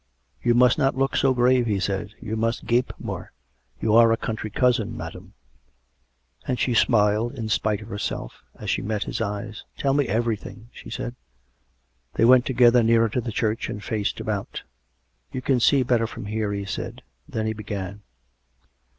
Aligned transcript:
"You 0.47 0.55
must 0.55 0.79
not 0.79 0.97
look 0.97 1.15
so 1.15 1.31
grave," 1.35 1.67
he 1.67 1.79
said," 1.79 2.15
you 2.19 2.35
must 2.35 2.65
gape 2.65 2.91
more. 2.97 3.31
You 3.79 3.93
are 3.93 4.11
a 4.11 4.17
country 4.17 4.49
cousin, 4.49 4.97
madam." 4.97 5.33
COME 5.33 5.33
RACK! 5.33 6.45
COME 6.45 6.45
ROPE! 6.47 6.47
159 6.49 6.51
And 6.51 6.59
she 6.59 6.73
smiled 6.83 7.35
in 7.35 7.49
spite 7.49 7.81
of 7.83 7.87
herself, 7.89 8.41
as 8.55 8.71
she 8.71 8.81
met 8.81 9.03
his 9.03 9.21
eyes." 9.21 9.63
Tell 9.77 9.93
me 9.93 10.07
everjrthing/' 10.07 10.69
she 10.71 10.89
said. 10.89 11.13
They 12.15 12.25
went 12.25 12.47
together 12.47 12.81
nearer 12.81 13.09
to 13.09 13.21
the 13.21 13.31
church, 13.31 13.69
and 13.69 13.83
faced 13.83 14.19
about." 14.19 14.63
We 15.33 15.39
can 15.41 15.59
see 15.59 15.83
better 15.83 16.07
from 16.07 16.25
here," 16.25 16.51
he 16.51 16.65
said. 16.65 17.03
Then 17.29 17.45
he 17.45 17.53
began. 17.53 18.01